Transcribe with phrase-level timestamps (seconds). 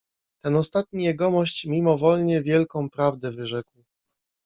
[0.43, 3.83] "Ten ostatni Jegomość mimowolnie wielką prawdę wyrzekł."